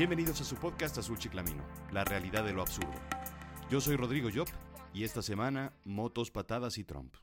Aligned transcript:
Bienvenidos 0.00 0.40
a 0.40 0.44
su 0.44 0.56
podcast 0.56 0.96
Azul 0.96 1.18
Chiclamino, 1.18 1.62
la 1.92 2.04
realidad 2.04 2.42
de 2.42 2.54
lo 2.54 2.62
absurdo. 2.62 2.98
Yo 3.70 3.82
soy 3.82 3.96
Rodrigo 3.96 4.30
Job 4.34 4.48
y 4.94 5.04
esta 5.04 5.20
semana 5.20 5.74
motos, 5.84 6.30
patadas 6.30 6.78
y 6.78 6.84
Trump. 6.84 7.14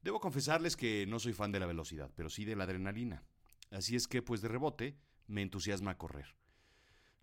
Debo 0.00 0.20
confesarles 0.20 0.78
que 0.78 1.04
no 1.06 1.18
soy 1.18 1.34
fan 1.34 1.52
de 1.52 1.60
la 1.60 1.66
velocidad, 1.66 2.10
pero 2.16 2.30
sí 2.30 2.46
de 2.46 2.56
la 2.56 2.64
adrenalina. 2.64 3.22
Así 3.70 3.94
es 3.94 4.08
que, 4.08 4.22
pues 4.22 4.40
de 4.40 4.48
rebote, 4.48 4.96
me 5.26 5.42
entusiasma 5.42 5.98
correr. 5.98 6.34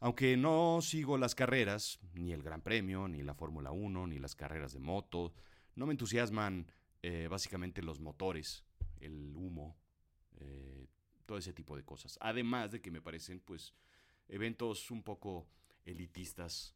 Aunque 0.02 0.38
no 0.38 0.78
sigo 0.84 1.18
las 1.18 1.34
carreras, 1.34 2.00
ni 2.14 2.34
el 2.34 2.44
Gran 2.44 2.62
Premio, 2.62 3.08
ni 3.08 3.24
la 3.24 3.34
Fórmula 3.34 3.72
1, 3.72 4.06
ni 4.06 4.20
las 4.20 4.36
carreras 4.36 4.72
de 4.72 4.82
moto, 4.82 5.34
no 5.74 5.88
me 5.88 5.94
entusiasman 5.94 6.72
eh, 7.02 7.28
básicamente 7.28 7.82
los 7.82 8.00
motores, 8.00 8.66
el 9.00 9.36
humo, 9.36 9.80
eh, 10.36 10.86
todo 11.28 11.38
ese 11.38 11.54
tipo 11.54 11.76
de 11.76 11.84
cosas. 11.84 12.18
Además 12.22 12.72
de 12.72 12.82
que 12.82 12.90
me 12.90 13.02
parecen, 13.02 13.40
pues, 13.40 13.76
eventos 14.28 14.90
un 14.90 15.04
poco 15.04 15.48
elitistas 15.86 16.76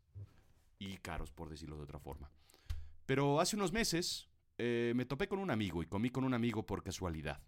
y 0.78 0.98
caros, 0.98 1.32
por 1.32 1.50
decirlo 1.50 1.78
de 1.78 1.84
otra 1.84 2.00
forma. 2.00 2.30
Pero 3.08 3.40
hace 3.40 3.56
unos 3.56 3.72
meses 3.72 4.30
eh, 4.58 4.94
me 4.96 5.06
topé 5.06 5.28
con 5.28 5.40
un 5.40 5.50
amigo 5.50 5.82
y 5.82 5.88
comí 5.88 6.12
con 6.12 6.24
un 6.24 6.34
amigo 6.34 6.66
por 6.66 6.84
casualidad. 6.84 7.42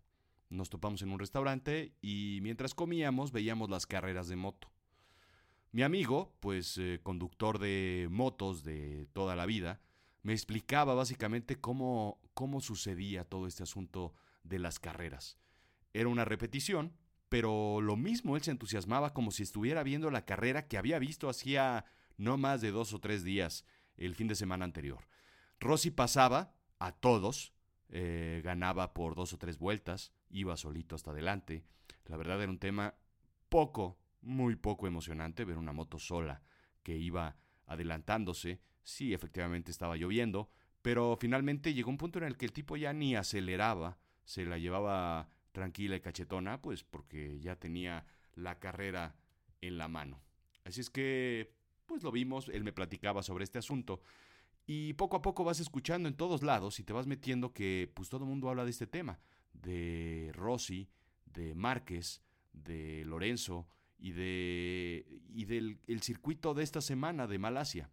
Nos 0.49 0.69
topamos 0.69 1.01
en 1.01 1.11
un 1.11 1.19
restaurante 1.19 1.95
y 2.01 2.39
mientras 2.41 2.73
comíamos 2.73 3.31
veíamos 3.31 3.69
las 3.69 3.85
carreras 3.85 4.27
de 4.27 4.35
moto. 4.35 4.71
Mi 5.71 5.81
amigo, 5.81 6.35
pues 6.39 6.77
eh, 6.77 6.99
conductor 7.01 7.59
de 7.59 8.07
motos 8.11 8.63
de 8.63 9.07
toda 9.13 9.35
la 9.35 9.45
vida, 9.45 9.81
me 10.21 10.33
explicaba 10.33 10.93
básicamente 10.93 11.59
cómo, 11.59 12.19
cómo 12.33 12.61
sucedía 12.61 13.23
todo 13.23 13.47
este 13.47 13.63
asunto 13.63 14.13
de 14.43 14.59
las 14.59 14.79
carreras. 14.79 15.37
Era 15.93 16.09
una 16.09 16.25
repetición, 16.25 16.93
pero 17.33 17.81
lo 17.81 17.95
mismo 17.95 18.35
él 18.35 18.43
se 18.43 18.51
entusiasmaba 18.51 19.11
como 19.11 19.31
si 19.31 19.41
estuviera 19.41 19.81
viendo 19.81 20.11
la 20.11 20.23
carrera 20.23 20.67
que 20.67 20.77
había 20.77 20.99
visto 20.99 21.29
hacía 21.29 21.83
no 22.15 22.37
más 22.37 22.61
de 22.61 22.69
dos 22.69 22.93
o 22.93 22.99
tres 22.99 23.23
días 23.23 23.65
el 23.97 24.13
fin 24.13 24.27
de 24.27 24.35
semana 24.35 24.65
anterior. 24.65 25.07
Rossi 25.59 25.89
pasaba 25.89 26.53
a 26.77 26.91
todos, 26.91 27.51
eh, 27.89 28.41
ganaba 28.43 28.93
por 28.93 29.15
dos 29.15 29.33
o 29.33 29.39
tres 29.39 29.57
vueltas, 29.57 30.13
iba 30.29 30.55
solito 30.57 30.93
hasta 30.93 31.09
adelante. 31.09 31.63
La 32.05 32.17
verdad 32.17 32.39
era 32.39 32.51
un 32.51 32.59
tema 32.59 32.93
poco, 33.49 33.97
muy 34.21 34.55
poco 34.55 34.85
emocionante 34.85 35.43
ver 35.43 35.57
una 35.57 35.73
moto 35.73 35.97
sola 35.97 36.43
que 36.83 36.97
iba 36.97 37.35
adelantándose. 37.65 38.61
Sí, 38.83 39.11
efectivamente 39.11 39.71
estaba 39.71 39.97
lloviendo, 39.97 40.51
pero 40.83 41.17
finalmente 41.19 41.73
llegó 41.73 41.89
un 41.89 41.97
punto 41.97 42.19
en 42.19 42.25
el 42.25 42.37
que 42.37 42.45
el 42.45 42.53
tipo 42.53 42.77
ya 42.77 42.93
ni 42.93 43.15
aceleraba, 43.15 43.97
se 44.23 44.45
la 44.45 44.59
llevaba 44.59 45.29
tranquila 45.53 45.95
y 45.95 46.01
cachetona, 46.01 46.61
pues 46.61 46.83
porque 46.83 47.39
ya 47.39 47.55
tenía 47.55 48.05
la 48.35 48.59
carrera 48.59 49.15
en 49.61 49.77
la 49.77 49.87
mano. 49.87 50.19
Así 50.65 50.81
es 50.81 50.89
que, 50.89 51.53
pues 51.85 52.03
lo 52.03 52.11
vimos, 52.11 52.49
él 52.49 52.65
me 52.65 52.73
platicaba 52.73 53.23
sobre 53.23 53.45
este 53.45 53.59
asunto. 53.59 54.01
Y 54.65 54.93
poco 54.93 55.15
a 55.15 55.21
poco 55.21 55.43
vas 55.45 55.59
escuchando 55.59 56.09
en 56.09 56.15
todos 56.15 56.43
lados 56.43 56.79
y 56.79 56.83
te 56.83 56.93
vas 56.93 57.07
metiendo 57.07 57.53
que 57.53 57.89
pues 57.93 58.09
todo 58.09 58.23
el 58.23 58.29
mundo 58.29 58.49
habla 58.49 58.65
de 58.65 58.71
este 58.71 58.87
tema, 58.87 59.19
de 59.53 60.31
Rossi, 60.33 60.89
de 61.25 61.53
Márquez, 61.53 62.21
de 62.53 63.03
Lorenzo 63.05 63.67
y, 63.97 64.11
de, 64.11 65.05
y 65.33 65.45
del 65.45 65.79
el 65.87 66.01
circuito 66.01 66.53
de 66.53 66.63
esta 66.63 66.81
semana 66.81 67.27
de 67.27 67.39
Malasia. 67.39 67.89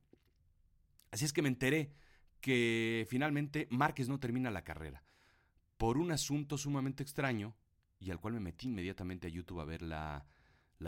Así 1.11 1.25
es 1.25 1.33
que 1.33 1.43
me 1.43 1.49
enteré 1.49 1.93
que 2.41 3.05
finalmente 3.11 3.67
Márquez 3.71 4.09
no 4.09 4.21
termina 4.21 4.51
la 4.51 4.63
carrera 4.63 5.03
por 5.81 5.97
un 5.97 6.13
asunto 6.13 6.59
sumamente 6.59 7.03
extraño 7.03 7.57
y 7.99 8.11
al 8.11 8.21
cual 8.21 8.35
me 8.35 8.41
metí 8.41 8.67
inmediatamente 8.67 9.27
a 9.29 9.31
YouTube 9.31 9.61
a 9.61 9.65
ver 9.65 9.81
la, 9.81 10.27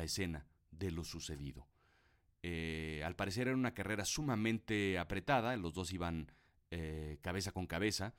escena 0.03 0.47
de 0.71 0.91
lo 0.91 1.03
sucedido. 1.03 1.67
Eh, 2.43 3.01
al 3.03 3.17
parecer 3.17 3.48
era 3.48 3.57
una 3.57 3.73
carrera 3.73 4.05
sumamente 4.05 4.98
apretada, 4.98 5.57
los 5.57 5.73
dos 5.73 5.95
iban 5.95 6.30
eh, 6.70 7.17
cabeza 7.23 7.53
con 7.53 7.67
cabeza, 7.67 8.13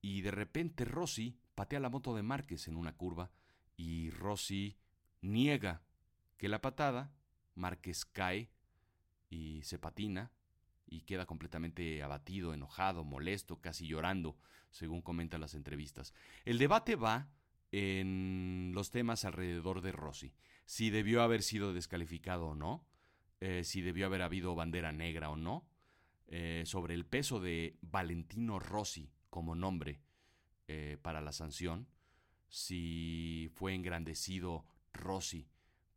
y 0.00 0.22
de 0.22 0.30
repente 0.30 0.86
Rossi 0.86 1.36
patea 1.54 1.78
la 1.78 1.90
moto 1.90 2.16
de 2.16 2.22
Márquez 2.22 2.68
en 2.68 2.76
una 2.76 2.96
curva 2.96 3.30
y 3.76 4.08
Rossi 4.08 4.78
niega 5.20 5.82
que 6.38 6.48
la 6.48 6.62
patada, 6.62 7.12
Márquez 7.54 8.06
cae 8.06 8.48
y 9.28 9.60
se 9.64 9.78
patina 9.78 10.32
y 10.86 11.02
queda 11.02 11.26
completamente 11.26 12.02
abatido, 12.02 12.54
enojado, 12.54 13.04
molesto, 13.04 13.60
casi 13.60 13.86
llorando, 13.86 14.36
según 14.70 15.02
comentan 15.02 15.40
las 15.40 15.54
entrevistas. 15.54 16.14
El 16.44 16.58
debate 16.58 16.96
va 16.96 17.28
en 17.72 18.72
los 18.74 18.90
temas 18.90 19.24
alrededor 19.24 19.80
de 19.80 19.92
Rossi, 19.92 20.32
si 20.64 20.90
debió 20.90 21.22
haber 21.22 21.42
sido 21.42 21.72
descalificado 21.72 22.46
o 22.48 22.54
no, 22.54 22.86
eh, 23.40 23.64
si 23.64 23.82
debió 23.82 24.06
haber 24.06 24.22
habido 24.22 24.54
bandera 24.54 24.92
negra 24.92 25.30
o 25.30 25.36
no, 25.36 25.68
eh, 26.26 26.62
sobre 26.66 26.94
el 26.94 27.04
peso 27.04 27.40
de 27.40 27.76
Valentino 27.82 28.58
Rossi 28.58 29.10
como 29.28 29.54
nombre 29.54 30.00
eh, 30.68 30.98
para 31.02 31.20
la 31.20 31.32
sanción, 31.32 31.88
si 32.48 33.50
fue 33.54 33.74
engrandecido 33.74 34.64
Rossi 34.92 35.48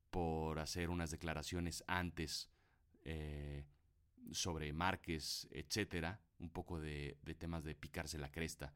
por 0.09 0.59
hacer 0.59 0.89
unas 0.89 1.11
declaraciones 1.11 1.83
antes 1.87 2.49
sobre 4.31 4.71
Márquez, 4.73 5.47
etcétera, 5.51 6.19
un 6.39 6.49
poco 6.49 6.79
de, 6.79 7.17
temas 7.37 7.63
de 7.63 7.75
picarse 7.75 8.17
la 8.17 8.31
cresta. 8.31 8.73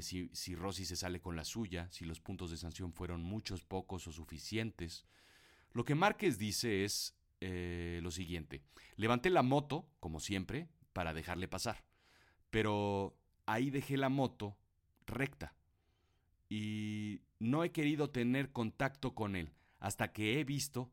si, 0.00 0.30
si 0.32 0.54
Rossi 0.54 0.84
se 0.84 0.96
sale 0.96 1.20
con 1.20 1.36
la 1.36 1.44
suya, 1.44 1.88
si 1.90 2.04
los 2.04 2.20
puntos 2.20 2.50
de 2.50 2.56
sanción 2.56 2.92
fueron 2.92 3.22
muchos, 3.22 3.64
pocos 3.64 4.06
o 4.06 4.12
suficientes. 4.12 5.06
Lo 5.72 5.84
que 5.84 5.94
Márquez 5.94 6.38
dice 6.38 6.84
es 6.84 7.16
eh, 7.44 7.98
lo 8.04 8.12
siguiente. 8.12 8.62
Levanté 8.94 9.28
la 9.28 9.42
moto, 9.42 9.88
como 9.98 10.20
siempre, 10.20 10.68
para 10.92 11.12
dejarle 11.12 11.48
pasar. 11.48 11.82
Pero 12.50 13.16
ahí 13.46 13.70
dejé 13.70 13.96
la 13.96 14.08
moto 14.08 14.56
recta. 15.06 15.52
Y 16.48 17.22
no 17.40 17.64
he 17.64 17.72
querido 17.72 18.10
tener 18.10 18.52
contacto 18.52 19.16
con 19.16 19.34
él 19.34 19.50
hasta 19.80 20.12
que 20.12 20.38
he 20.38 20.44
visto 20.44 20.92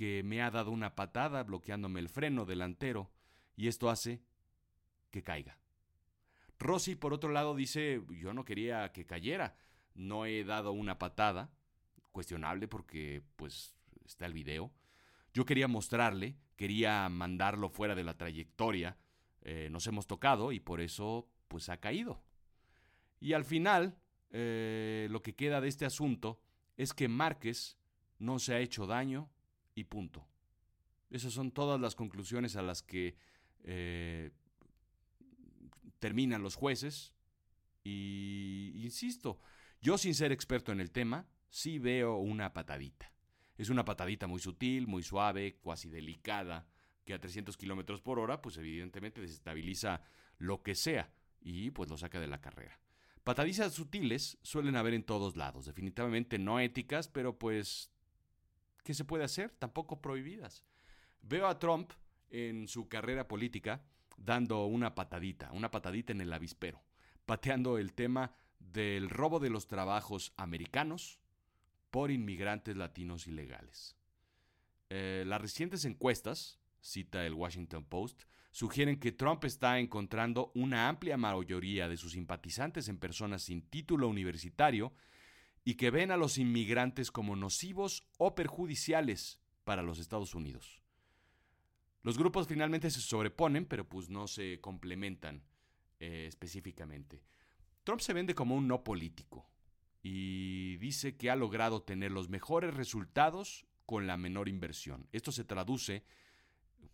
que 0.00 0.22
me 0.22 0.40
ha 0.40 0.50
dado 0.50 0.70
una 0.70 0.96
patada 0.96 1.42
bloqueándome 1.42 2.00
el 2.00 2.08
freno 2.08 2.46
delantero 2.46 3.10
y 3.54 3.68
esto 3.68 3.90
hace 3.90 4.22
que 5.10 5.22
caiga. 5.22 5.58
Rossi, 6.58 6.94
por 6.94 7.12
otro 7.12 7.28
lado, 7.28 7.54
dice, 7.54 8.00
yo 8.08 8.32
no 8.32 8.46
quería 8.46 8.92
que 8.92 9.04
cayera, 9.04 9.58
no 9.92 10.24
he 10.24 10.42
dado 10.42 10.72
una 10.72 10.98
patada, 10.98 11.50
cuestionable 12.12 12.66
porque 12.66 13.22
pues 13.36 13.76
está 14.06 14.24
el 14.24 14.32
video, 14.32 14.72
yo 15.34 15.44
quería 15.44 15.68
mostrarle, 15.68 16.38
quería 16.56 17.06
mandarlo 17.10 17.68
fuera 17.68 17.94
de 17.94 18.04
la 18.04 18.16
trayectoria. 18.16 18.96
Eh, 19.42 19.68
nos 19.70 19.86
hemos 19.86 20.06
tocado 20.06 20.50
y 20.50 20.60
por 20.60 20.80
eso 20.80 21.28
pues 21.46 21.68
ha 21.68 21.76
caído. 21.76 22.22
Y 23.20 23.34
al 23.34 23.44
final, 23.44 23.98
eh, 24.30 25.08
lo 25.10 25.20
que 25.20 25.36
queda 25.36 25.60
de 25.60 25.68
este 25.68 25.84
asunto 25.84 26.40
es 26.78 26.94
que 26.94 27.06
Márquez 27.06 27.76
no 28.18 28.38
se 28.38 28.54
ha 28.54 28.60
hecho 28.60 28.86
daño 28.86 29.28
y 29.80 29.84
punto. 29.84 30.26
Esas 31.10 31.32
son 31.32 31.50
todas 31.50 31.80
las 31.80 31.94
conclusiones 31.94 32.56
a 32.56 32.62
las 32.62 32.82
que 32.82 33.16
eh, 33.64 34.30
terminan 35.98 36.42
los 36.42 36.54
jueces. 36.54 37.14
Y 37.82 38.72
insisto, 38.76 39.40
yo 39.80 39.98
sin 39.98 40.14
ser 40.14 40.32
experto 40.32 40.72
en 40.72 40.80
el 40.80 40.90
tema, 40.90 41.26
sí 41.48 41.78
veo 41.78 42.16
una 42.16 42.52
patadita. 42.52 43.12
Es 43.56 43.68
una 43.68 43.84
patadita 43.84 44.26
muy 44.26 44.40
sutil, 44.40 44.86
muy 44.86 45.02
suave, 45.02 45.58
cuasi 45.60 45.88
delicada, 45.88 46.66
que 47.04 47.14
a 47.14 47.20
300 47.20 47.56
kilómetros 47.56 48.00
por 48.00 48.18
hora, 48.18 48.40
pues 48.40 48.56
evidentemente 48.56 49.20
desestabiliza 49.20 50.02
lo 50.38 50.62
que 50.62 50.74
sea 50.74 51.12
y 51.40 51.70
pues 51.70 51.90
lo 51.90 51.96
saca 51.96 52.20
de 52.20 52.26
la 52.26 52.40
carrera. 52.40 52.80
Patadizas 53.24 53.74
sutiles 53.74 54.38
suelen 54.42 54.76
haber 54.76 54.94
en 54.94 55.02
todos 55.02 55.36
lados, 55.36 55.66
definitivamente 55.66 56.38
no 56.38 56.58
éticas, 56.58 57.08
pero 57.08 57.38
pues, 57.38 57.90
¿qué 58.84 58.94
se 58.94 59.04
puede 59.04 59.24
hacer? 59.24 59.50
Tampoco 59.58 60.00
prohibidas. 60.00 60.64
Veo 61.22 61.46
a 61.46 61.58
Trump 61.58 61.92
en 62.30 62.68
su 62.68 62.88
carrera 62.88 63.28
política 63.28 63.82
dando 64.16 64.66
una 64.66 64.94
patadita, 64.94 65.50
una 65.52 65.70
patadita 65.70 66.12
en 66.12 66.20
el 66.20 66.32
avispero, 66.32 66.82
pateando 67.26 67.78
el 67.78 67.92
tema 67.92 68.34
del 68.58 69.08
robo 69.08 69.40
de 69.40 69.50
los 69.50 69.66
trabajos 69.66 70.32
americanos 70.36 71.18
por 71.90 72.10
inmigrantes 72.10 72.76
latinos 72.76 73.26
ilegales. 73.26 73.96
Eh, 74.90 75.24
las 75.26 75.40
recientes 75.40 75.84
encuestas, 75.84 76.60
cita 76.80 77.26
el 77.26 77.34
Washington 77.34 77.84
Post, 77.84 78.24
sugieren 78.50 78.98
que 78.98 79.12
Trump 79.12 79.44
está 79.44 79.78
encontrando 79.78 80.50
una 80.54 80.88
amplia 80.88 81.16
mayoría 81.16 81.88
de 81.88 81.96
sus 81.96 82.12
simpatizantes 82.12 82.88
en 82.88 82.98
personas 82.98 83.42
sin 83.42 83.62
título 83.62 84.08
universitario 84.08 84.92
y 85.64 85.74
que 85.74 85.90
ven 85.90 86.10
a 86.10 86.16
los 86.16 86.38
inmigrantes 86.38 87.10
como 87.10 87.36
nocivos 87.36 88.08
o 88.18 88.34
perjudiciales 88.34 89.40
para 89.64 89.82
los 89.82 89.98
Estados 89.98 90.34
Unidos. 90.34 90.82
Los 92.02 92.16
grupos 92.16 92.48
finalmente 92.48 92.90
se 92.90 93.00
sobreponen, 93.00 93.66
pero 93.66 93.88
pues 93.88 94.08
no 94.08 94.26
se 94.26 94.60
complementan 94.60 95.44
eh, 95.98 96.24
específicamente. 96.26 97.22
Trump 97.84 98.00
se 98.00 98.14
vende 98.14 98.34
como 98.34 98.54
un 98.56 98.68
no 98.68 98.82
político, 98.84 99.50
y 100.02 100.76
dice 100.78 101.16
que 101.16 101.30
ha 101.30 101.36
logrado 101.36 101.82
tener 101.82 102.10
los 102.10 102.28
mejores 102.28 102.74
resultados 102.74 103.66
con 103.86 104.06
la 104.06 104.16
menor 104.16 104.48
inversión. 104.48 105.08
Esto 105.12 105.32
se 105.32 105.44
traduce, 105.44 106.04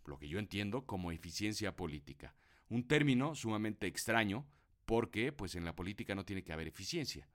lo 0.07 0.19
que 0.19 0.29
yo 0.29 0.39
entiendo, 0.39 0.87
como 0.87 1.13
eficiencia 1.13 1.77
política. 1.77 2.35
Un 2.69 2.87
término 2.89 3.35
sumamente 3.35 3.87
extraño 3.87 4.47
porque 4.87 5.33
pues 5.33 5.55
en 5.55 5.65
la 5.65 5.77
política 5.77 6.15
no 6.15 6.25
tiene 6.25 6.43
que 6.43 6.53
haber 6.53 6.69
eficiencia. 6.69 7.29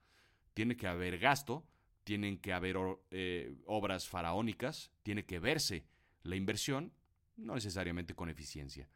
Tiene 0.54 0.76
que 0.76 0.86
haber 0.86 1.18
gasto, 1.18 1.66
tienen 2.04 2.38
que 2.38 2.52
haber 2.52 2.76
eh, 3.10 3.54
obras 3.66 4.08
faraónicas, 4.08 4.92
tiene 5.02 5.24
que 5.24 5.38
verse 5.38 5.86
la 6.22 6.36
inversión, 6.36 6.92
no 7.36 7.54
necesariamente 7.54 8.14
con 8.14 8.28
eficiencia. 8.28 8.88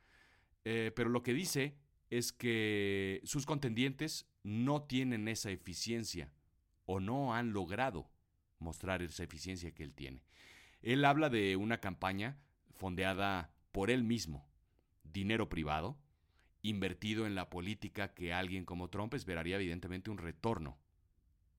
Eh, 0.64 0.92
pero 0.94 1.08
lo 1.08 1.22
que 1.22 1.32
dice 1.32 1.76
es 2.10 2.32
que 2.32 3.20
sus 3.24 3.46
contendientes 3.46 4.28
no 4.42 4.82
tienen 4.82 5.28
esa 5.28 5.50
eficiencia 5.50 6.32
o 6.84 7.00
no 7.00 7.34
han 7.34 7.52
logrado 7.52 8.10
mostrar 8.58 9.02
esa 9.02 9.24
eficiencia 9.24 9.72
que 9.72 9.82
él 9.82 9.94
tiene. 9.94 10.24
Él 10.82 11.04
habla 11.04 11.28
de 11.28 11.56
una 11.56 11.78
campaña 11.78 12.38
fondeada 12.74 13.52
por 13.72 13.90
él 13.90 14.04
mismo, 14.04 14.48
dinero 15.04 15.48
privado, 15.48 15.98
invertido 16.62 17.26
en 17.26 17.34
la 17.34 17.50
política 17.50 18.14
que 18.14 18.32
alguien 18.32 18.64
como 18.64 18.88
Trump 18.88 19.14
esperaría 19.14 19.56
evidentemente 19.56 20.10
un 20.10 20.18
retorno 20.18 20.78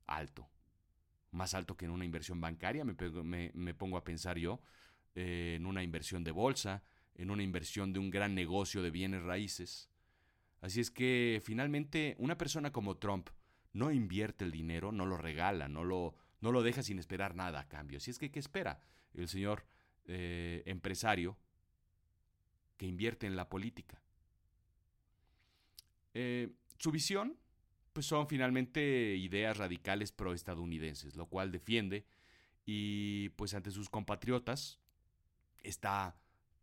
alto, 0.07 0.49
más 1.31 1.53
alto 1.53 1.77
que 1.77 1.85
en 1.85 1.91
una 1.91 2.05
inversión 2.05 2.41
bancaria, 2.41 2.83
me, 2.83 3.73
pongo 3.75 3.97
a 3.97 4.03
pensar 4.03 4.37
yo, 4.37 4.61
eh, 5.15 5.55
en 5.57 5.65
una 5.65 5.83
inversión 5.83 6.23
de 6.23 6.31
bolsa, 6.31 6.83
en 7.15 7.31
una 7.31 7.43
inversión 7.43 7.93
de 7.93 7.99
un 7.99 8.09
gran 8.09 8.35
negocio 8.35 8.81
de 8.81 8.91
bienes 8.91 9.23
raíces. 9.23 9.89
Así 10.61 10.79
es 10.79 10.89
que 10.89 11.41
finalmente 11.43 12.15
una 12.19 12.37
persona 12.37 12.71
como 12.71 12.97
Trump 12.97 13.29
no 13.73 13.91
invierte 13.91 14.43
el 14.43 14.51
dinero, 14.51 14.91
no 14.91 15.05
lo 15.05 15.17
regala, 15.17 15.67
no 15.67 15.83
lo, 15.83 16.15
no 16.41 16.51
lo 16.51 16.63
deja 16.63 16.81
sin 16.81 16.99
esperar 16.99 17.35
nada 17.35 17.59
a 17.59 17.67
cambio. 17.67 17.97
Así 17.97 18.11
es 18.11 18.19
que, 18.19 18.31
¿qué 18.31 18.39
espera 18.39 18.81
el 19.13 19.27
señor 19.27 19.65
eh, 20.05 20.63
empresario 20.65 21.37
que 22.77 22.85
invierte 22.85 23.27
en 23.27 23.35
la 23.35 23.49
política? 23.49 24.01
Eh, 26.13 26.49
su 26.77 26.91
visión, 26.91 27.37
pues 27.97 28.05
son 28.05 28.27
finalmente 28.27 29.15
ideas 29.15 29.57
radicales 29.57 30.11
proestadounidenses, 30.11 31.15
lo 31.15 31.25
cual 31.25 31.51
defiende 31.51 32.05
y 32.63 33.29
pues 33.29 33.55
ante 33.55 33.71
sus 33.71 33.89
compatriotas 33.89 34.79
está 35.63 36.15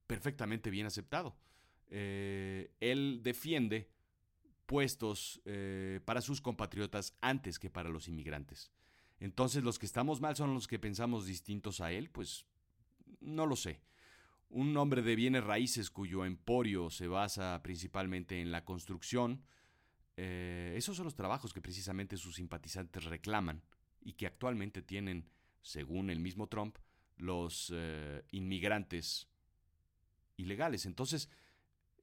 perfectamente 0.06 0.70
bien 0.70 0.86
aceptado. 0.86 1.36
Eh, 1.88 2.70
él 2.78 3.18
defiende 3.24 3.90
puestos 4.66 5.42
eh, 5.44 5.98
para 6.04 6.20
sus 6.20 6.40
compatriotas 6.40 7.16
antes 7.20 7.58
que 7.58 7.68
para 7.68 7.88
los 7.88 8.06
inmigrantes. 8.06 8.70
Entonces 9.18 9.64
los 9.64 9.80
que 9.80 9.86
estamos 9.86 10.20
mal 10.20 10.36
son 10.36 10.54
los 10.54 10.68
que 10.68 10.78
pensamos 10.78 11.26
distintos 11.26 11.80
a 11.80 11.90
él, 11.90 12.10
pues 12.10 12.46
no 13.18 13.44
lo 13.46 13.56
sé. 13.56 13.80
Un 14.50 14.76
hombre 14.76 15.02
de 15.02 15.16
bienes 15.16 15.42
raíces 15.42 15.90
cuyo 15.90 16.24
emporio 16.24 16.90
se 16.90 17.08
basa 17.08 17.60
principalmente 17.64 18.40
en 18.40 18.52
la 18.52 18.64
construcción, 18.64 19.42
eh, 20.16 20.74
esos 20.76 20.96
son 20.96 21.04
los 21.04 21.14
trabajos 21.14 21.52
que 21.52 21.60
precisamente 21.60 22.16
sus 22.16 22.36
simpatizantes 22.36 23.04
reclaman 23.04 23.62
y 24.00 24.14
que 24.14 24.26
actualmente 24.26 24.82
tienen, 24.82 25.28
según 25.62 26.10
el 26.10 26.20
mismo 26.20 26.48
Trump, 26.48 26.78
los 27.16 27.72
inmigrantes 28.32 29.28
ilegales. 30.36 30.84
Entonces, 30.84 31.28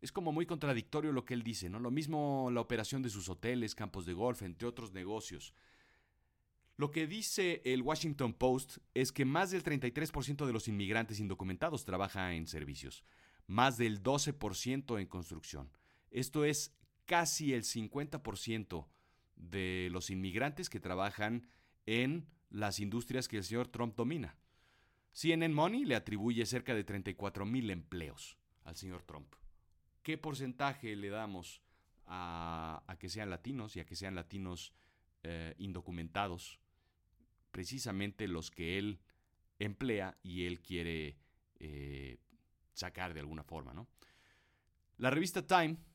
es 0.01 0.11
como 0.11 0.31
muy 0.31 0.45
contradictorio 0.45 1.11
lo 1.11 1.25
que 1.25 1.35
él 1.35 1.43
dice, 1.43 1.69
¿no? 1.69 1.79
Lo 1.79 1.91
mismo 1.91 2.49
la 2.51 2.61
operación 2.61 3.03
de 3.03 3.09
sus 3.09 3.29
hoteles, 3.29 3.75
campos 3.75 4.05
de 4.05 4.13
golf, 4.13 4.41
entre 4.41 4.67
otros 4.67 4.91
negocios. 4.93 5.53
Lo 6.75 6.89
que 6.89 7.05
dice 7.05 7.61
el 7.63 7.83
Washington 7.83 8.33
Post 8.33 8.77
es 8.95 9.11
que 9.11 9.25
más 9.25 9.51
del 9.51 9.63
33% 9.63 10.47
de 10.47 10.53
los 10.53 10.67
inmigrantes 10.67 11.19
indocumentados 11.19 11.85
trabaja 11.85 12.33
en 12.33 12.47
servicios, 12.47 13.03
más 13.45 13.77
del 13.77 14.01
12% 14.01 14.99
en 14.99 15.05
construcción. 15.05 15.69
Esto 16.09 16.43
es 16.43 16.73
casi 17.11 17.53
el 17.53 17.63
50% 17.63 18.87
de 19.35 19.89
los 19.91 20.09
inmigrantes 20.09 20.69
que 20.69 20.79
trabajan 20.79 21.45
en 21.85 22.25
las 22.49 22.79
industrias 22.79 23.27
que 23.27 23.35
el 23.35 23.43
señor 23.43 23.67
Trump 23.67 23.97
domina. 23.97 24.37
CNN 25.11 25.53
Money 25.53 25.83
le 25.83 25.95
atribuye 25.95 26.45
cerca 26.45 26.73
de 26.73 26.85
34 26.85 27.45
mil 27.45 27.69
empleos 27.69 28.37
al 28.63 28.77
señor 28.77 29.03
Trump. 29.03 29.35
¿Qué 30.03 30.17
porcentaje 30.17 30.95
le 30.95 31.09
damos 31.09 31.61
a, 32.05 32.81
que 32.97 33.09
sean 33.09 33.29
latinos 33.29 33.75
y 33.75 33.81
a 33.81 33.85
que 33.85 33.97
sean 33.97 34.15
latinos 34.15 34.71
eh, 35.23 35.53
indocumentados? 35.57 36.61
Precisamente 37.51 38.29
los 38.29 38.51
que 38.51 38.77
él 38.77 39.01
emplea 39.59 40.17
y 40.23 40.45
él 40.45 40.61
quiere 40.61 41.17
eh, 41.59 42.19
sacar 42.71 43.13
de 43.13 43.19
alguna 43.19 43.43
forma, 43.43 43.73
¿no? 43.73 43.89
La 44.95 45.09
revista 45.09 45.45
Time 45.45 45.90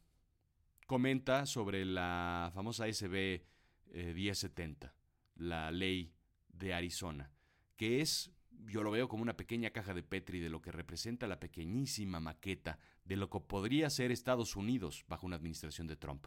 comenta 0.86 1.46
sobre 1.46 1.84
la 1.84 2.50
famosa 2.54 2.86
SB 2.86 3.44
1070, 3.92 4.86
eh, 4.86 4.90
la 5.36 5.70
ley 5.70 6.12
de 6.48 6.72
Arizona, 6.74 7.30
que 7.76 8.00
es 8.00 8.32
yo 8.68 8.82
lo 8.82 8.90
veo 8.90 9.08
como 9.08 9.22
una 9.22 9.36
pequeña 9.36 9.70
caja 9.70 9.94
de 9.94 10.02
Petri 10.02 10.40
de 10.40 10.48
lo 10.48 10.60
que 10.60 10.72
representa 10.72 11.26
la 11.26 11.38
pequeñísima 11.38 12.20
maqueta 12.20 12.78
de 13.04 13.16
lo 13.16 13.28
que 13.30 13.40
podría 13.40 13.90
ser 13.90 14.10
Estados 14.10 14.56
Unidos 14.56 15.04
bajo 15.08 15.26
una 15.26 15.36
administración 15.36 15.86
de 15.86 15.96
Trump. 15.96 16.26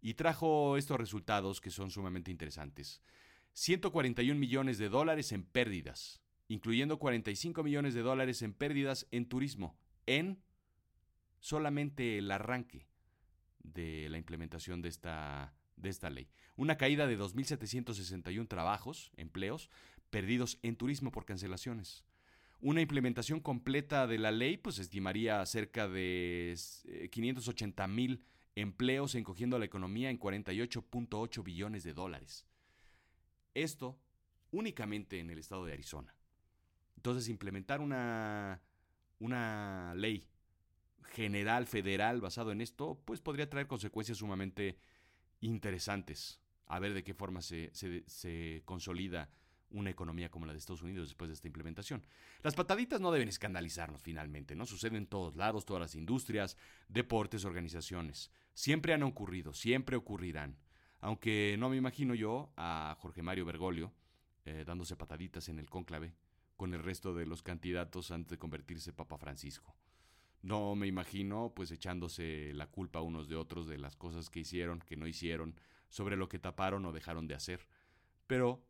Y 0.00 0.14
trajo 0.14 0.76
estos 0.76 0.98
resultados 0.98 1.60
que 1.60 1.70
son 1.70 1.90
sumamente 1.90 2.30
interesantes. 2.30 3.00
141 3.52 4.38
millones 4.38 4.78
de 4.78 4.88
dólares 4.88 5.30
en 5.32 5.44
pérdidas, 5.44 6.20
incluyendo 6.48 6.98
45 6.98 7.62
millones 7.62 7.94
de 7.94 8.02
dólares 8.02 8.42
en 8.42 8.52
pérdidas 8.52 9.06
en 9.10 9.26
turismo, 9.26 9.78
en 10.06 10.42
solamente 11.38 12.18
el 12.18 12.30
arranque 12.30 12.91
de 13.62 14.08
la 14.08 14.18
implementación 14.18 14.82
de 14.82 14.88
esta, 14.88 15.54
de 15.76 15.88
esta 15.88 16.10
ley. 16.10 16.28
Una 16.56 16.76
caída 16.76 17.06
de 17.06 17.18
2.761 17.18 18.48
trabajos, 18.48 19.12
empleos, 19.16 19.70
perdidos 20.10 20.58
en 20.62 20.76
turismo 20.76 21.10
por 21.10 21.24
cancelaciones. 21.24 22.04
Una 22.60 22.80
implementación 22.80 23.40
completa 23.40 24.06
de 24.06 24.18
la 24.18 24.30
ley 24.30 24.56
pues 24.56 24.78
estimaría 24.78 25.44
cerca 25.46 25.88
de 25.88 26.56
580 27.10 27.84
eh, 27.84 27.88
mil 27.88 28.24
empleos 28.54 29.14
encogiendo 29.14 29.58
la 29.58 29.64
economía 29.64 30.10
en 30.10 30.18
48.8 30.18 31.42
billones 31.42 31.82
de 31.82 31.94
dólares. 31.94 32.46
Esto 33.54 33.98
únicamente 34.50 35.18
en 35.18 35.30
el 35.30 35.38
estado 35.38 35.64
de 35.64 35.72
Arizona. 35.72 36.14
Entonces, 36.96 37.28
implementar 37.28 37.80
una, 37.80 38.62
una 39.18 39.94
ley 39.96 40.28
general, 41.02 41.66
federal, 41.66 42.20
basado 42.20 42.52
en 42.52 42.60
esto, 42.60 43.00
pues 43.04 43.20
podría 43.20 43.48
traer 43.48 43.66
consecuencias 43.66 44.18
sumamente 44.18 44.78
interesantes. 45.40 46.40
A 46.66 46.78
ver 46.78 46.94
de 46.94 47.04
qué 47.04 47.14
forma 47.14 47.42
se, 47.42 47.70
se, 47.74 48.62
consolida 48.64 49.30
una 49.70 49.90
economía 49.90 50.30
como 50.30 50.46
la 50.46 50.52
de 50.52 50.58
Estados 50.58 50.82
Unidos 50.82 51.08
después 51.08 51.28
de 51.28 51.34
esta 51.34 51.46
implementación. 51.46 52.04
Las 52.42 52.54
pataditas 52.54 53.00
no 53.00 53.10
deben 53.10 53.28
escandalizarnos 53.28 54.02
finalmente, 54.02 54.54
¿no? 54.54 54.66
Suceden 54.66 54.96
en 54.96 55.06
todos 55.06 55.36
lados, 55.36 55.64
todas 55.64 55.80
las 55.80 55.94
industrias, 55.94 56.56
deportes, 56.88 57.44
organizaciones. 57.44 58.30
Siempre 58.54 58.94
han 58.94 59.02
ocurrido, 59.02 59.52
siempre 59.54 59.96
ocurrirán. 59.96 60.58
Aunque 61.00 61.56
no 61.58 61.68
me 61.68 61.76
imagino 61.76 62.14
yo 62.14 62.52
a 62.56 62.96
Jorge 63.00 63.22
Mario 63.22 63.44
Bergoglio 63.44 63.92
eh, 64.44 64.64
dándose 64.66 64.96
pataditas 64.96 65.48
en 65.48 65.58
el 65.58 65.68
cónclave 65.68 66.14
con 66.56 66.74
el 66.74 66.82
resto 66.82 67.14
de 67.14 67.26
los 67.26 67.42
candidatos 67.42 68.10
antes 68.10 68.30
de 68.30 68.38
convertirse 68.38 68.92
Papa 68.92 69.18
Francisco. 69.18 69.74
No 70.42 70.74
me 70.74 70.88
imagino 70.88 71.52
pues 71.54 71.70
echándose 71.70 72.52
la 72.52 72.66
culpa 72.66 73.00
unos 73.00 73.28
de 73.28 73.36
otros 73.36 73.68
de 73.68 73.78
las 73.78 73.96
cosas 73.96 74.28
que 74.28 74.40
hicieron, 74.40 74.80
que 74.80 74.96
no 74.96 75.06
hicieron, 75.06 75.54
sobre 75.88 76.16
lo 76.16 76.28
que 76.28 76.40
taparon 76.40 76.84
o 76.84 76.92
dejaron 76.92 77.28
de 77.28 77.34
hacer. 77.34 77.66
Pero 78.26 78.60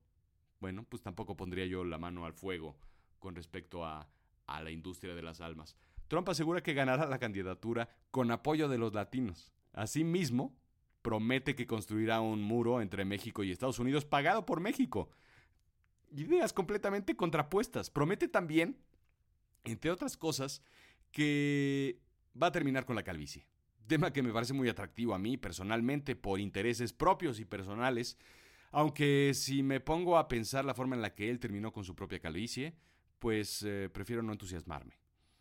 bueno, 0.61 0.85
pues 0.89 1.03
tampoco 1.03 1.37
pondría 1.37 1.67
yo 1.67 1.83
la 1.83 1.99
mano 1.99 2.27
al 2.27 2.35
fuego 2.35 2.77
con 3.19 3.35
respecto 3.35 3.85
a, 3.85 4.09
la 4.47 4.71
industria 4.71 5.15
de 5.15 5.23
las 5.23 5.41
almas. 5.41 5.77
Trump 6.09 6.29
asegura 6.29 6.63
que 6.63 6.75
ganará 6.75 7.07
la 7.07 7.19
candidatura 7.19 7.89
con 8.11 8.31
apoyo 8.31 8.69
de 8.69 8.77
los 8.77 8.93
latinos. 8.93 9.51
Asimismo, 9.73 10.55
promete 11.01 11.57
que 11.57 11.67
construirá 11.67 12.21
un 12.21 12.43
muro 12.43 12.83
entre 12.83 13.07
México 13.07 13.43
y 13.43 13.51
Estados 13.51 13.79
Unidos 13.79 14.05
pagado 14.05 14.45
por 14.45 14.61
México. 14.61 15.09
Ideas 16.11 16.53
completamente 16.53 17.17
contrapuestas. 17.17 17.89
Promete 17.89 18.29
también, 18.29 18.77
entre 19.65 19.91
otras 19.91 20.19
cosas, 20.19 20.63
que 21.13 22.01
va 22.41 22.49
a 22.49 22.53
terminar 22.53 22.85
con 22.85 22.97
la 22.97 23.05
calvicie. 23.05 23.47
Tema 23.87 24.13
que 24.13 24.23
me 24.23 24.33
parece 24.33 24.55
muy 24.55 24.69
atractivo 24.69 25.15
a 25.15 25.19
mí 25.19 25.37
personalmente 25.37 26.17
por 26.17 26.41
intereses 26.41 26.93
propios 26.93 27.39
y 27.39 27.45
personales 27.45 28.17
aunque 28.73 29.33
si 29.35 29.63
me 29.63 29.81
pongo 29.81 30.17
a 30.17 30.29
pensar 30.29 30.65
la 30.65 30.75
forma 30.75 30.97
en 30.97 31.03
la 31.03 31.15
que 31.15 31.31
él 31.31 31.39
terminó 31.39 31.73
con 31.73 31.85
su 31.85 31.95
propia 31.95 32.21
calvicie, 32.21 32.75
pues 33.19 33.63
eh, 33.63 33.91
prefiero 33.93 34.23
no 34.23 34.33
entusiasmarme. 34.33 34.99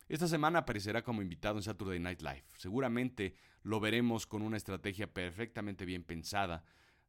Esta 0.10 0.28
semana 0.28 0.60
aparecerá 0.60 1.02
como 1.02 1.22
invitado 1.22 1.56
en 1.56 1.64
Saturday 1.64 2.00
Night 2.00 2.22
Live. 2.22 2.44
Seguramente 2.58 3.36
lo 3.64 3.80
veremos 3.80 4.28
con 4.28 4.42
una 4.42 4.58
estrategia 4.58 5.12
perfectamente 5.12 5.86
bien 5.86 6.04
pensada 6.04 6.66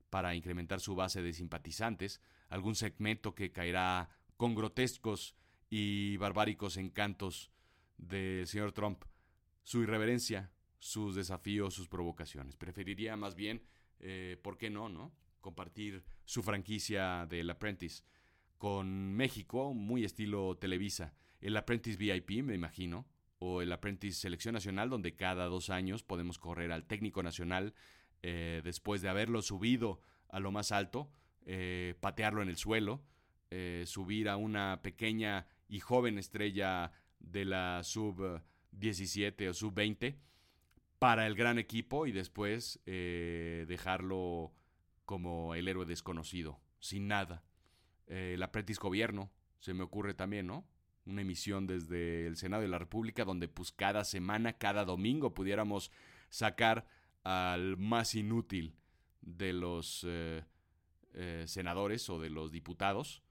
para 0.09 0.37
incrementar 0.37 0.79
su 0.79 0.95
base 0.95 1.23
de 1.23 1.33
simpatizantes, 1.33 2.21
algún 2.49 2.77
segmento 2.77 3.35
que 3.35 3.51
caerá 3.51 4.09
con 4.37 4.55
grotescos 4.55 5.35
y 5.69 6.17
barbáricos 6.19 6.77
encantos 6.77 7.51
del 8.03 8.47
señor 8.47 8.73
Trump, 8.73 9.05
su 9.63 9.83
irreverencia, 9.83 10.51
sus 10.79 11.15
desafíos, 11.15 11.75
sus 11.75 11.89
provocaciones. 11.89 12.57
Preferiría 12.57 13.17
más 13.17 13.35
bien, 13.35 13.63
eh, 14.01 14.37
¿por 14.43 14.59
qué 14.59 14.71
no, 14.71 14.89
no? 14.89 15.15
Compartir 15.41 16.05
su 16.25 16.43
franquicia 16.43 17.27
del 17.27 17.51
Apprentice 17.51 18.03
con 18.59 19.15
México, 19.15 19.75
muy 19.75 20.05
estilo 20.05 20.57
Televisa. 20.57 21.15
El 21.41 21.57
Apprentice 21.57 21.97
VIP, 21.97 22.43
me 22.45 22.55
imagino, 22.55 23.07
o 23.39 23.63
el 23.63 23.73
Apprentice 23.73 24.21
Selección 24.21 24.55
Nacional, 24.55 24.91
donde 24.91 25.17
cada 25.17 25.47
dos 25.47 25.71
años 25.71 26.03
podemos 26.03 26.39
correr 26.39 26.71
al 26.71 26.87
técnico 26.87 27.23
nacional 27.23 27.75
eh, 28.23 28.61
después 28.65 29.03
de 29.03 29.09
haberlo 29.09 29.43
subido 29.43 30.01
a 30.29 30.39
lo 30.39 30.53
más 30.53 30.71
alto, 30.71 31.11
eh, 31.45 31.97
patearlo 32.01 32.43
en 32.43 32.49
el 32.49 32.57
suelo, 32.57 33.05
subir 33.85 34.31
a 34.31 34.39
una 34.39 34.81
pequeña 34.81 35.47
y 35.69 35.81
joven 35.81 36.17
estrella 36.17 36.91
de 37.23 37.45
la 37.45 37.83
sub 37.83 38.43
17 38.73 39.49
o 39.49 39.55
sub 39.55 39.75
20 39.75 40.19
para 40.99 41.27
el 41.27 41.35
gran 41.35 41.59
equipo 41.59 42.07
y 42.07 42.13
después 42.13 42.81
eh, 42.87 43.65
dejarlo 43.69 44.53
como 45.05 45.55
el 45.55 45.69
héroe 45.69 45.85
desconocido, 45.85 46.61
sin 46.79 47.09
nada. 47.09 47.43
Eh, 48.07 48.33
el 48.35 48.43
Aprendiz 48.43 48.79
Gobierno, 48.79 49.31
se 49.59 49.75
me 49.75 49.83
ocurre 49.83 50.15
también, 50.15 50.47
¿no? 50.47 50.67
Una 51.05 51.23
emisión 51.23 51.67
desde 51.67 52.27
el 52.27 52.37
Senado 52.37 52.63
de 52.63 52.69
la 52.69 52.79
República 52.79 53.25
donde 53.25 53.49
pues 53.49 53.73
cada 53.73 54.05
semana, 54.05 54.53
cada 54.53 54.85
domingo 54.85 55.35
pudiéramos 55.35 55.91
sacar 56.31 56.87
al 57.25 57.77
más 57.77 58.15
inútil 58.15 58.77
de 59.21 59.53
los 59.53 60.07
eh, 60.09 60.45
senadores 61.47 62.09
o 62.09 62.21
de 62.21 62.31
los 62.31 62.53
diputados 62.53 63.23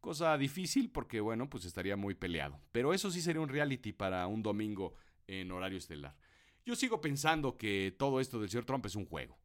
Cosa 0.00 0.36
difícil 0.38 0.90
porque, 0.90 1.20
bueno, 1.20 1.50
pues 1.50 1.64
estaría 1.64 1.96
muy 1.96 2.14
peleado. 2.14 2.60
Pero 2.72 2.94
eso 2.94 3.10
sí 3.10 3.20
sería 3.20 3.42
un 3.42 3.48
reality 3.48 3.92
para 3.92 4.26
un 4.26 4.42
domingo 4.42 4.94
en 5.26 5.50
horario 5.52 5.78
estelar. 5.78 6.16
Yo 6.64 6.74
sigo 6.74 7.00
pensando 7.00 7.56
que 7.56 7.94
todo 7.98 8.20
esto 8.20 8.40
del 8.40 8.50
señor 8.50 8.64
Trump 8.64 8.86
es 8.86 8.96
un 8.96 9.06
juego. 9.06 9.38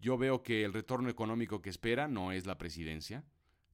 Yo 0.00 0.18
veo 0.18 0.42
que 0.42 0.64
el 0.64 0.72
retorno 0.72 1.08
económico 1.08 1.62
que 1.62 1.70
espera 1.70 2.08
no 2.08 2.32
es 2.32 2.46
la 2.46 2.58
presidencia. 2.58 3.24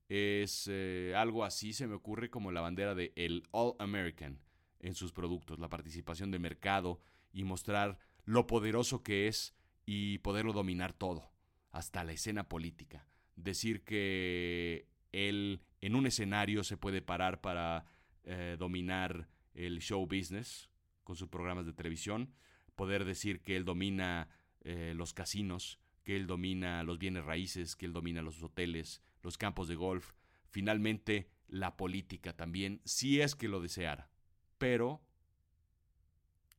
Es 0.08 0.68
eh, 0.70 1.14
algo 1.16 1.44
así, 1.44 1.73
se 1.73 1.87
me 1.87 1.94
ocurre, 1.94 2.30
como 2.30 2.52
la 2.52 2.61
bandera 2.61 2.94
de 2.94 3.12
el 3.16 3.47
All 3.50 3.75
American 3.78 4.40
en 4.80 4.94
sus 4.94 5.12
productos, 5.12 5.58
la 5.58 5.68
participación 5.68 6.30
de 6.30 6.38
mercado 6.38 7.00
y 7.32 7.44
mostrar 7.44 7.99
lo 8.25 8.47
poderoso 8.47 9.02
que 9.02 9.28
es 9.28 9.54
y 9.87 10.18
poderlo 10.18 10.52
dominar 10.52 10.92
todo, 10.92 11.30
hasta 11.70 12.04
la 12.04 12.12
escena 12.12 12.49
política. 12.49 13.06
Decir 13.37 13.85
que 13.85 14.87
él 15.12 15.62
en 15.80 15.94
un 15.94 16.06
escenario 16.06 16.64
se 16.64 16.76
puede 16.76 17.02
parar 17.02 17.40
para 17.40 17.85
eh, 18.25 18.56
dominar 18.58 19.28
el 19.54 19.80
show 19.80 20.06
business 20.06 20.68
con 21.04 21.16
sus 21.16 21.28
programas 21.28 21.66
de 21.66 21.73
televisión, 21.73 22.35
poder 22.75 23.04
decir 23.04 23.42
que 23.42 23.56
él 23.56 23.64
domina 23.64 24.28
eh, 24.61 24.92
los 24.94 25.14
casinos, 25.14 25.80
que 26.04 26.16
él 26.16 26.26
domina 26.26 26.82
los 26.82 26.99
bienes 26.99 27.25
raíces, 27.25 27.76
que 27.76 27.87
él 27.87 27.92
domina 27.92 28.23
los 28.23 28.42
hoteles, 28.42 29.02
los 29.23 29.38
campos 29.38 29.68
de 29.68 29.75
golf, 29.75 30.12
finalmente 30.50 31.30
la 31.49 31.76
política 31.76 32.37
también, 32.37 32.80
si 32.85 33.20
es 33.20 33.35
que 33.35 33.49
lo 33.49 33.61
deseara. 33.61 34.11
Pero 34.58 35.02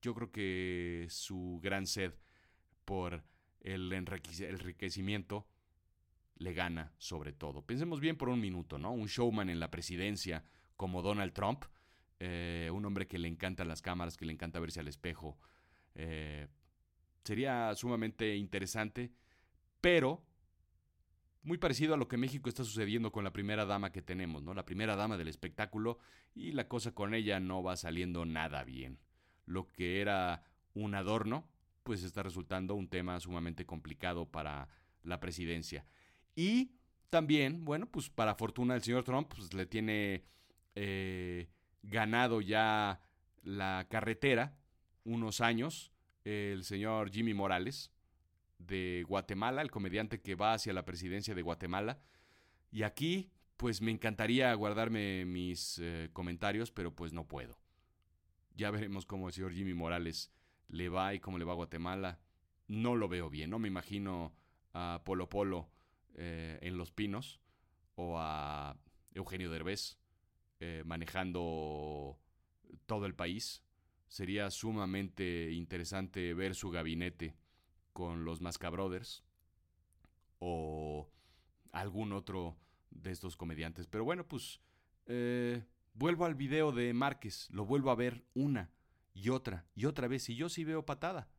yo 0.01 0.13
creo 0.15 0.31
que 0.31 1.07
su 1.09 1.59
gran 1.61 1.85
sed 1.85 2.13
por 2.85 3.23
el 3.61 3.91
enriquecimiento 3.93 5.45
le 6.39 6.53
gana 6.53 6.93
sobre 6.97 7.33
todo. 7.33 7.61
Pensemos 7.61 7.99
bien 7.99 8.17
por 8.17 8.29
un 8.29 8.39
minuto, 8.39 8.77
¿no? 8.77 8.91
Un 8.91 9.07
showman 9.07 9.49
en 9.49 9.59
la 9.59 9.69
presidencia 9.69 10.43
como 10.75 11.01
Donald 11.01 11.33
Trump, 11.33 11.65
eh, 12.19 12.69
un 12.73 12.85
hombre 12.85 13.07
que 13.07 13.19
le 13.19 13.27
encantan 13.27 13.67
las 13.67 13.81
cámaras, 13.81 14.17
que 14.17 14.25
le 14.25 14.33
encanta 14.33 14.59
verse 14.59 14.79
al 14.79 14.87
espejo. 14.87 15.37
Eh, 15.95 16.47
sería 17.23 17.75
sumamente 17.75 18.35
interesante, 18.35 19.11
pero 19.81 20.23
muy 21.43 21.57
parecido 21.57 21.93
a 21.93 21.97
lo 21.97 22.07
que 22.07 22.17
México 22.17 22.49
está 22.49 22.63
sucediendo 22.63 23.11
con 23.11 23.23
la 23.23 23.33
primera 23.33 23.65
dama 23.65 23.91
que 23.91 24.01
tenemos, 24.01 24.43
¿no? 24.43 24.53
La 24.53 24.65
primera 24.65 24.95
dama 24.95 25.17
del 25.17 25.27
espectáculo 25.27 25.99
y 26.33 26.53
la 26.53 26.67
cosa 26.67 26.93
con 26.93 27.13
ella 27.13 27.39
no 27.39 27.63
va 27.63 27.75
saliendo 27.75 28.25
nada 28.25 28.63
bien. 28.63 28.99
Lo 29.45 29.67
que 29.67 29.99
era 30.01 30.43
un 30.73 30.95
adorno, 30.95 31.49
pues 31.83 32.03
está 32.03 32.23
resultando 32.23 32.75
un 32.75 32.87
tema 32.87 33.19
sumamente 33.19 33.65
complicado 33.65 34.25
para 34.25 34.69
la 35.03 35.19
presidencia. 35.19 35.85
Y 36.35 36.71
también, 37.09 37.65
bueno, 37.65 37.87
pues 37.87 38.09
para 38.09 38.35
fortuna 38.35 38.73
del 38.73 38.83
señor 38.83 39.03
Trump, 39.03 39.31
pues 39.35 39.53
le 39.53 39.65
tiene 39.65 40.23
eh, 40.75 41.49
ganado 41.81 42.41
ya 42.41 43.01
la 43.43 43.87
carretera 43.89 44.55
unos 45.03 45.41
años 45.41 45.91
el 46.23 46.63
señor 46.63 47.11
Jimmy 47.11 47.33
Morales 47.33 47.91
de 48.57 49.03
Guatemala, 49.07 49.61
el 49.61 49.71
comediante 49.71 50.21
que 50.21 50.35
va 50.35 50.53
hacia 50.53 50.73
la 50.73 50.85
presidencia 50.85 51.33
de 51.33 51.41
Guatemala. 51.41 51.99
Y 52.71 52.83
aquí, 52.83 53.31
pues 53.57 53.81
me 53.81 53.91
encantaría 53.91 54.53
guardarme 54.53 55.25
mis 55.25 55.79
eh, 55.81 56.09
comentarios, 56.13 56.71
pero 56.71 56.93
pues 56.93 57.13
no 57.13 57.27
puedo. 57.27 57.59
Ya 58.55 58.69
veremos 58.69 59.05
cómo 59.05 59.27
el 59.27 59.33
señor 59.33 59.53
Jimmy 59.53 59.73
Morales 59.73 60.31
le 60.67 60.89
va 60.89 61.13
y 61.13 61.19
cómo 61.19 61.37
le 61.37 61.45
va 61.45 61.53
a 61.53 61.55
Guatemala. 61.55 62.19
No 62.67 62.95
lo 62.95 63.07
veo 63.07 63.29
bien, 63.29 63.49
no 63.49 63.57
me 63.57 63.69
imagino 63.69 64.35
a 64.73 65.01
Polo 65.03 65.29
Polo 65.29 65.71
eh, 66.15 66.59
en 66.61 66.77
Los 66.77 66.91
Pinos 66.91 67.39
o 67.95 68.17
a 68.17 68.77
Eugenio 69.13 69.49
Derbez 69.49 69.97
eh, 70.59 70.83
manejando 70.85 72.19
todo 72.85 73.05
el 73.05 73.15
país. 73.15 73.63
Sería 74.07 74.49
sumamente 74.51 75.51
interesante 75.51 76.33
ver 76.33 76.55
su 76.55 76.69
gabinete 76.69 77.35
con 77.93 78.25
los 78.25 78.41
Masca 78.41 78.69
Brothers 78.69 79.23
o 80.39 81.09
algún 81.71 82.13
otro 82.13 82.57
de 82.89 83.11
estos 83.11 83.37
comediantes. 83.37 83.87
Pero 83.87 84.03
bueno, 84.03 84.27
pues 84.27 84.59
eh, 85.05 85.63
vuelvo 85.93 86.25
al 86.25 86.35
video 86.35 86.71
de 86.71 86.93
Márquez, 86.93 87.49
lo 87.51 87.65
vuelvo 87.65 87.91
a 87.91 87.95
ver 87.95 88.25
una 88.33 88.71
y 89.13 89.29
otra 89.29 89.65
y 89.75 89.85
otra 89.85 90.07
vez 90.07 90.29
y 90.29 90.35
yo 90.35 90.49
sí 90.49 90.63
veo 90.63 90.85
patada. 90.85 91.29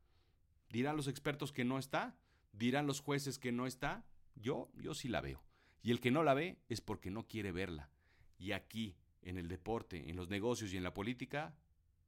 Dirán 0.69 0.97
los 0.97 1.09
expertos 1.09 1.53
que 1.53 1.65
no 1.65 1.79
está, 1.79 2.17
dirán 2.53 2.87
los 2.87 3.00
jueces 3.00 3.39
que 3.39 3.53
no 3.53 3.67
está, 3.67 4.05
yo, 4.34 4.70
yo 4.76 4.94
sí 4.94 5.08
la 5.08 5.20
veo. 5.20 5.42
Y 5.82 5.90
el 5.90 6.00
que 6.00 6.10
no 6.10 6.22
la 6.22 6.34
ve 6.34 6.58
es 6.68 6.80
porque 6.80 7.10
no 7.10 7.26
quiere 7.26 7.52
verla. 7.52 7.90
Y 8.38 8.52
aquí, 8.52 8.96
en 9.22 9.38
el 9.38 9.49
deporte, 9.49 10.10
en 10.10 10.16
los 10.16 10.28
negocios 10.28 10.72
y 10.72 10.76
en 10.76 10.82
la 10.82 10.94
política, 10.94 11.54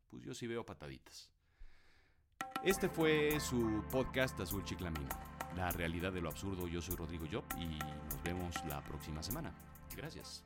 pues 0.09 0.23
yo 0.23 0.35
sí 0.35 0.47
veo 0.47 0.65
pataditas. 0.65 1.31
Este 2.65 2.89
fue 2.89 3.41
su 3.41 3.85
podcast 3.91 4.39
Azul 4.41 4.65
Chiclamino. 4.65 5.09
La 5.57 5.71
realidad 5.71 6.13
de 6.13 6.21
lo 6.21 6.29
absurdo. 6.29 6.69
Yo 6.69 6.81
soy 6.81 6.97
Rodrigo 6.97 7.27
Job 7.31 7.45
y 7.59 7.67
nos 7.67 8.23
vemos 8.23 8.55
la 8.67 8.83
próxima 8.85 9.23
semana. 9.23 9.53
Gracias. 9.97 10.45